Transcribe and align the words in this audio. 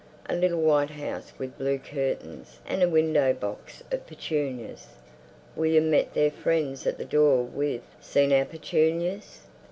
A 0.27 0.33
little 0.35 0.61
white 0.63 0.89
house 0.89 1.31
with 1.37 1.59
blue 1.59 1.77
curtains 1.77 2.57
and 2.65 2.81
a 2.81 2.89
window 2.89 3.33
box 3.33 3.83
of 3.91 4.07
petunias. 4.07 4.87
William 5.55 5.91
met 5.91 6.15
their 6.15 6.31
friends 6.31 6.87
at 6.87 6.97
the 6.97 7.05
door 7.05 7.43
with 7.43 7.83
"Seen 8.01 8.33
our 8.33 8.45
petunias? 8.45 9.41